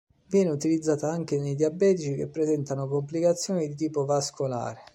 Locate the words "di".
3.67-3.75